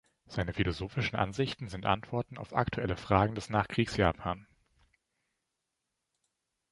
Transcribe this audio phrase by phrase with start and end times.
[0.25, 4.47] Seine philosophischen Ansichten sind Antworten auf aktuelle Fragen des Nachkriegs-Japan.